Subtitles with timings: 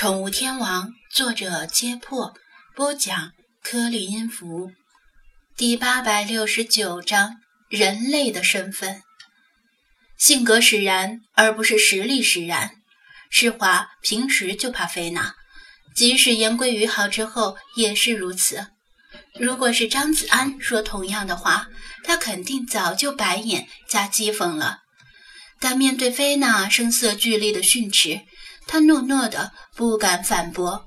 [0.00, 2.32] 宠物天王，作者：揭破，
[2.76, 3.32] 播讲：
[3.64, 4.70] 颗粒音符，
[5.56, 9.02] 第八百六十九章：人类的身份，
[10.16, 12.76] 性格使然，而不是实力使然。
[13.28, 15.34] 世华平时就怕菲娜，
[15.96, 18.68] 即使言归于好之后也是如此。
[19.34, 21.66] 如果是张子安说同样的话，
[22.04, 24.82] 他肯定早就白眼加讥讽了。
[25.58, 28.20] 但面对菲娜声色俱厉的训斥，
[28.68, 30.86] 他诺诺的不敢反驳。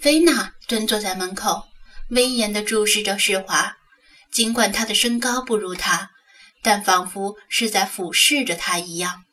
[0.00, 1.62] 菲娜蹲坐在门口，
[2.10, 3.76] 威严地注视着世华。
[4.32, 6.10] 尽管他的身高不如他，
[6.62, 9.24] 但仿佛是在俯视着他一样。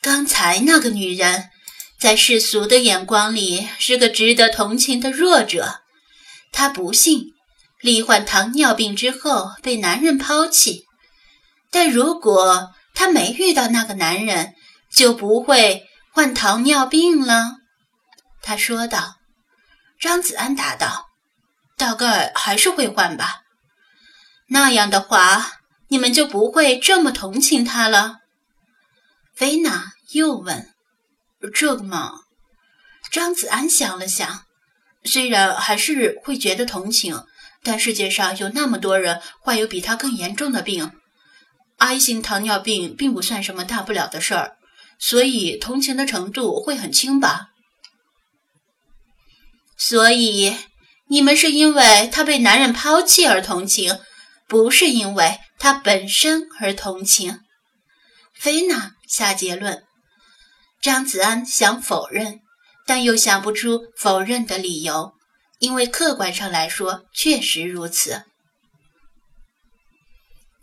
[0.00, 1.50] 刚才那个女人，
[1.98, 5.80] 在世俗的眼光里是个值得同情的弱者。
[6.52, 7.32] 她不幸
[7.80, 10.84] 罹患糖尿病之后被男人抛弃，
[11.70, 14.54] 但如果她没遇到那个男人，
[14.94, 17.56] 就不会患糖尿病了，
[18.42, 19.16] 他说道。
[19.98, 21.06] 张子安答道
[21.78, 23.42] ：“大概还是会患吧。
[24.48, 28.18] 那样的话，你们就不会这么同情他了。”
[29.32, 30.74] 菲娜又问
[31.54, 32.14] ：“这个嘛？”
[33.12, 34.44] 张子安想了想，
[35.04, 37.24] 虽然还是会觉得同情，
[37.62, 40.90] 但世界上有那么多人患有比他更严重的病
[41.78, 44.56] ，I 型糖尿病并不算什么大不了的事儿。
[45.04, 47.48] 所以同情的程度会很轻吧？
[49.76, 50.56] 所以
[51.08, 53.98] 你们是因为他被男人抛弃而同情，
[54.46, 57.40] 不是因为他本身而同情。
[58.32, 59.82] 菲娜下结论。
[60.80, 62.40] 张子安想否认，
[62.86, 65.14] 但又想不出否认的理由，
[65.58, 68.22] 因为客观上来说确实如此。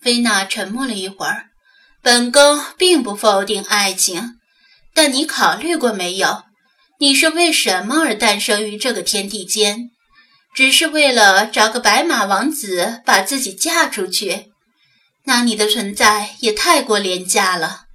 [0.02, 1.49] 菲娜沉默了一会儿。
[2.02, 4.40] 本宫并不否定爱情，
[4.94, 6.44] 但你考虑过没有？
[6.98, 9.92] 你是为什么而诞生于这个天地间？
[10.56, 14.52] 只是为了找个白马王子把自己嫁出去？
[15.26, 17.86] 那你的存在也太过廉价了。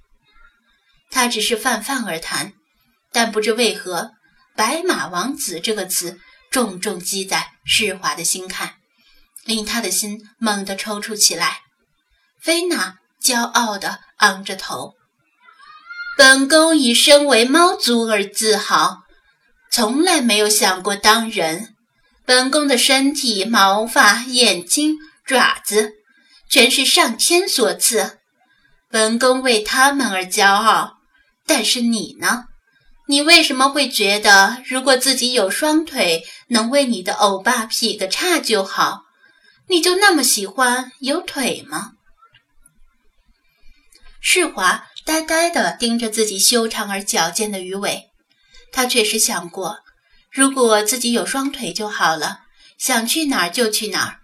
[1.09, 2.53] 他只是泛泛而谈，
[3.11, 4.11] 但不知为何
[4.55, 6.19] ，“白马王子”这个词
[6.51, 8.75] 重重击在世华的心坎，
[9.45, 11.61] 令他的心猛地抽搐起来。
[12.39, 12.97] 菲娜。
[13.25, 14.93] 骄傲地昂着头，
[16.15, 18.99] 本宫以身为猫族而自豪，
[19.71, 21.73] 从来没有想过当人。
[22.23, 25.93] 本宫的身体、毛发、眼睛、爪子，
[26.47, 28.19] 全是上天所赐，
[28.91, 30.97] 本宫为他们而骄傲。
[31.47, 32.45] 但是你呢？
[33.07, 39.01] 你为什么会觉得，如果自己有双腿，能为你的欧巴劈个叉就好？
[39.67, 41.93] 你就那么喜欢有腿吗？
[44.27, 48.09] 世华呆呆地盯着自己修长而矫健的鱼尾，
[48.71, 49.77] 他确实想过，
[50.31, 52.39] 如果自己有双腿就好了，
[52.79, 54.19] 想去哪儿就去哪儿，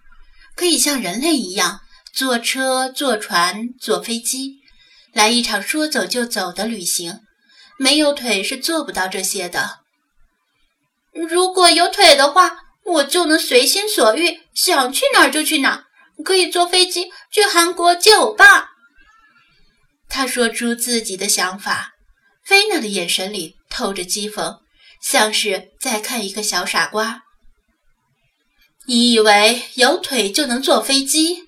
[0.56, 1.82] 可以像人类一样
[2.12, 4.56] 坐车、坐船、坐飞机，
[5.12, 7.20] 来一场说走就走的旅行。
[7.78, 9.78] 没有腿是做不到这些的。
[11.12, 15.84] 如果有腿的话，我就能随心所欲，想去哪儿就去哪儿，
[16.24, 18.71] 可以坐飞机去韩国接欧巴。
[20.14, 21.94] 他说出自己的想法，
[22.44, 24.58] 菲娜的眼神里透着讥讽，
[25.00, 27.22] 像是在看一个小傻瓜。
[28.86, 31.44] 你以为有腿就能坐飞机？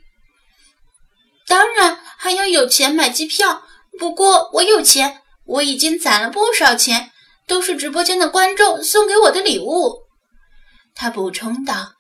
[1.47, 3.65] 当然还要有钱买机票。
[3.99, 7.13] 不过我有钱，我已经攒了不少钱，
[7.47, 10.05] 都是直播间的观众送给我的礼物。
[10.95, 11.93] 他补充道：“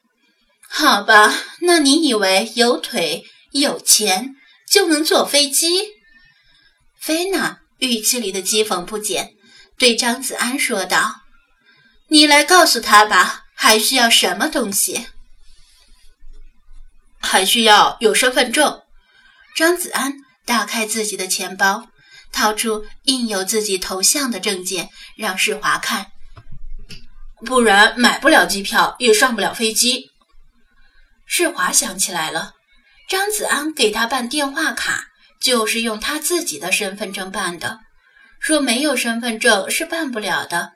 [0.66, 3.22] 好吧，那你以为有腿
[3.52, 4.34] 有钱
[4.66, 5.92] 就能坐飞机？”
[7.04, 9.34] 菲娜语气里的讥讽不减，
[9.76, 11.20] 对张子安说道
[12.08, 15.08] ：“你来告诉他吧，还需要什么东西？
[17.20, 18.80] 还需要有身份证。”
[19.54, 20.14] 张子安
[20.46, 21.88] 打开自己的钱包，
[22.32, 24.88] 掏出印有自己头像的证件，
[25.18, 26.06] 让世华看。
[27.44, 30.10] 不然买不了机票，也上不了飞机。
[31.26, 32.54] 世华想起来了，
[33.10, 35.08] 张子安给他办电话卡。
[35.44, 37.80] 就是用他自己的身份证办的，
[38.40, 40.72] 若没有身份证是办不了的。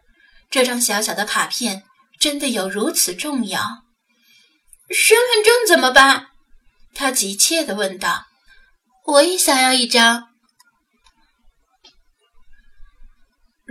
[0.50, 1.84] 这张小小的卡片
[2.20, 3.62] 真的有如此重要？
[4.90, 6.26] 身份证怎么办？
[6.94, 8.26] 他急切地问道。
[9.06, 10.28] 我也想要一张。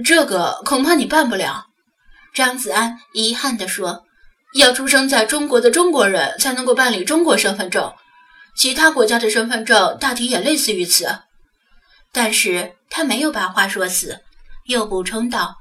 [0.04, 1.68] 这个恐怕你办不了。
[2.34, 4.04] 张子安遗憾地说
[4.58, 7.94] ：“要出生在中国的中国人才能够办理中国身份证。”
[8.58, 11.20] 其他国家的身份证大体也类似于此，
[12.12, 14.22] 但是他没有把话说死，
[14.66, 15.58] 又补充道：“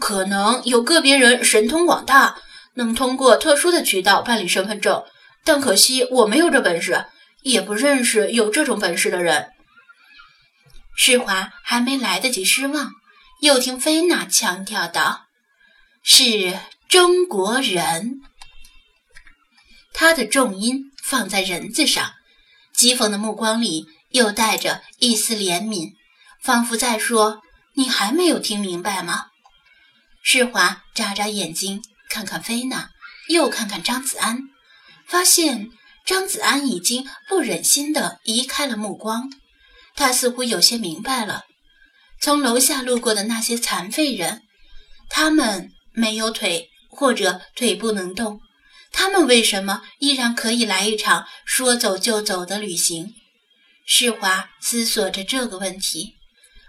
[0.00, 2.36] 可能有个别人神通广大，
[2.74, 5.04] 能通过特殊的渠道办理身份证，
[5.44, 7.06] 但可惜我没有这本事，
[7.42, 9.50] 也不认识有这种本事的人。
[10.96, 12.90] 世华还没来得及失望，
[13.40, 15.26] 又听菲娜强调道
[16.02, 16.58] ：“是
[16.88, 18.20] 中国人。”
[19.94, 22.12] 他的重音放在“人”字上，
[22.76, 25.92] 讥讽的目光里又带着一丝怜悯，
[26.42, 27.42] 仿佛在说
[27.74, 29.26] ：“你还没有听明白吗？”
[30.22, 32.90] 世华眨眨眼睛，看看菲娜，
[33.28, 34.38] 又看看张子安，
[35.06, 35.70] 发现
[36.04, 39.32] 张子安已经不忍心地移开了目光。
[39.94, 41.44] 他似乎有些明白了，
[42.20, 44.42] 从楼下路过的那些残废人，
[45.08, 48.40] 他们没有腿，或者腿不能动，
[48.92, 53.14] 他们为什么依然可以来一场说走就走的旅行？
[53.84, 56.14] 世华思索着这个问题，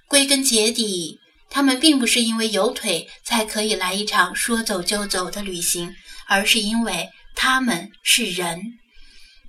[0.07, 1.19] 归根结底。
[1.49, 5.93] 他们并不是因为有腿才可以来一场说走就走的旅行，
[6.27, 8.59] 而是因为他们是人。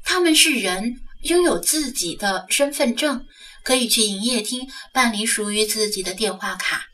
[0.04, 3.24] 他们是人，拥有自己的身份证，
[3.62, 6.84] 可以去营业厅办理属于自己的电话卡，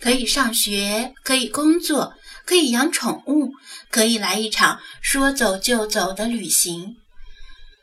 [0.00, 2.12] 可以上学，可以工作，
[2.48, 3.52] 可以养宠物，
[3.90, 6.96] 可以来一场说走就走的旅行。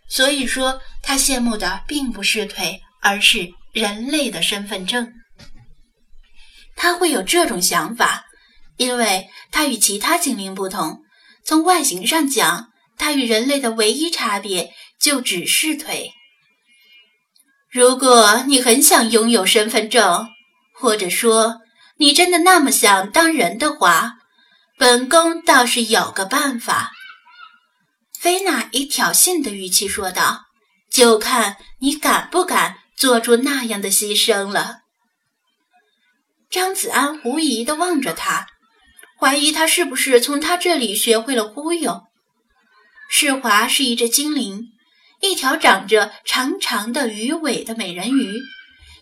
[0.09, 5.13] 所以说，他羡慕的并不是腿，而是人类的身份证。
[6.75, 8.25] 他会有这种想法，
[8.77, 11.03] 因为他与其他精灵不同。
[11.45, 16.09] 从外形上讲，他与人类的唯一差别就只是腿。
[17.69, 20.27] 如果你很想拥有身份证，
[20.73, 21.61] 或者说
[21.97, 24.13] 你真的那么想当人的话，
[24.77, 26.91] 本宫倒是有个办法。”
[28.19, 30.45] 菲娜以挑衅的语气说道
[30.89, 34.79] ，“就看你敢不敢做出那样的牺牲了。”
[36.49, 38.47] 张子安狐疑的望着他，
[39.19, 42.03] 怀疑他是不是从他这里学会了忽悠。
[43.09, 44.69] 世华是一只精灵，
[45.21, 48.41] 一条长着长长的鱼尾的美人鱼。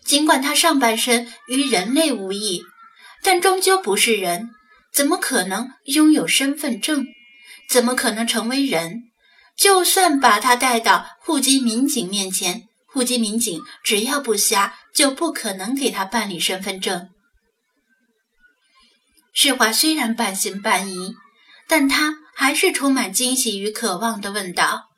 [0.04, 2.62] 尽管它上半身与人类无异，
[3.22, 4.50] 但终究不是人，
[4.94, 7.04] 怎么可能拥有身份证？
[7.68, 9.10] 怎么可能成为人？
[9.56, 17.10] 就算把他带到户籍民警面前，户籍民警只要不瞎，就不可能给他办理身份证。
[19.32, 21.16] 世华虽然半信半疑，
[21.66, 24.90] 但他还是充满惊喜与渴望地问道：“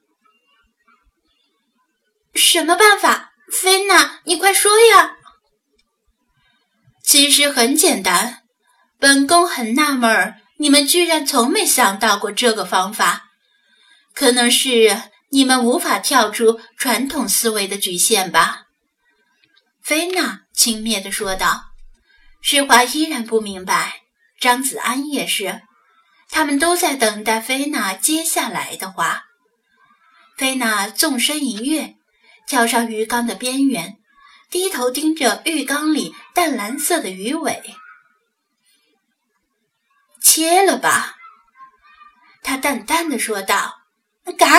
[2.34, 3.32] 什么办法？
[3.50, 5.16] 菲娜，你快说呀！”
[7.02, 8.42] 其实很简单，
[8.98, 13.24] 本宫很纳闷，你们居然从没想到过这个方法。
[14.14, 18.62] 可能是你们无法跳出传统思维的局限吧。”
[19.82, 21.64] 菲娜轻蔑地说道。
[22.42, 24.02] 世华依然不明白。
[24.38, 25.62] 张子安也是，
[26.30, 29.24] 他们都在等待菲娜接下来的话。
[30.36, 31.96] 菲娜纵身一跃，
[32.46, 33.96] 跳上鱼缸的边缘，
[34.50, 37.62] 低头盯着浴缸里淡蓝色的鱼尾。
[40.26, 41.14] 切了吧，
[42.42, 43.82] 他淡淡的说道。
[44.36, 44.50] 敢？
[44.50, 44.58] 喵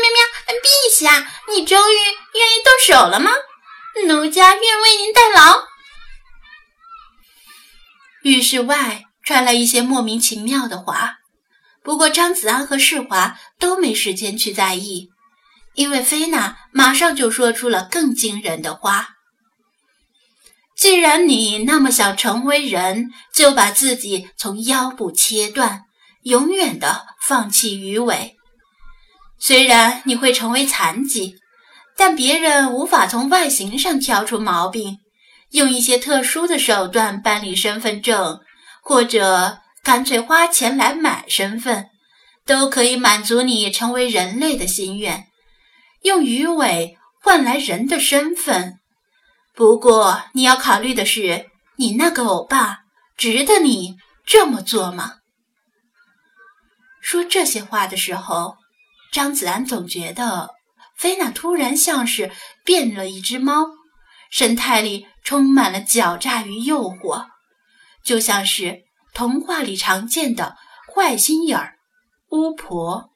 [0.00, 0.56] 喵喵！
[0.62, 1.96] 陛下，你终于
[2.32, 3.30] 愿意动手了吗？
[4.06, 5.66] 奴家愿为您代劳。
[8.22, 11.18] 浴室外传来一些莫名其妙的话，
[11.82, 15.10] 不过张子安和世华都没时间去在意，
[15.74, 19.13] 因为菲娜马上就说出了更惊人的话
[20.84, 25.84] ：“既然你那么想成为人，就把自己从腰部切断，
[26.24, 28.36] 永远的放弃鱼尾。
[29.38, 31.36] 虽然你会成为残疾，
[31.96, 34.98] 但别人无法从外形上挑出毛病。”
[35.52, 38.40] 用一些特殊的手段办理身份证，
[38.82, 41.86] 或者干脆花钱来买身份，
[42.44, 45.28] 都可以满足你成为人类的心愿。
[46.02, 48.80] 用鱼尾换来人的身份，
[49.54, 52.80] 不过你要考虑的是，你那个欧巴
[53.16, 53.96] 值得你
[54.26, 55.18] 这么做吗？
[57.00, 58.56] 说这些话的时候，
[59.12, 60.50] 张子安总觉得
[60.96, 62.32] 菲娜突然像是
[62.64, 63.68] 变了一只猫。
[64.30, 67.26] 神态里充满了狡诈与诱惑，
[68.02, 68.82] 就像是
[69.12, 70.56] 童话里常见的
[70.92, 71.76] 坏心眼儿
[72.30, 73.13] 巫婆。